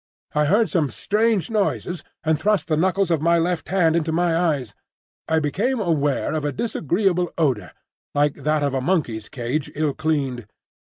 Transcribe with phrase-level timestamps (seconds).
[0.33, 4.35] I heard some strange noises, and thrust the knuckles of my left hand into my
[4.35, 4.73] eyes.
[5.27, 7.71] I became aware of a disagreeable odor,
[8.15, 10.47] like that of a monkey's cage ill cleaned.